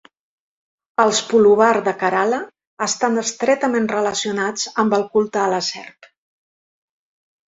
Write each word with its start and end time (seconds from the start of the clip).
Els 1.01 1.17
pulluvar 1.31 1.67
de 1.87 1.91
Kerala 2.03 2.39
estan 2.85 3.21
estretament 3.23 3.89
relacionats 3.91 4.63
amb 4.85 4.97
el 4.99 5.05
culte 5.17 5.41
a 5.43 5.45
la 5.53 5.61
serp. 5.69 6.09